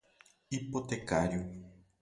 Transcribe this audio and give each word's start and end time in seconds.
hipotecário 0.51 1.45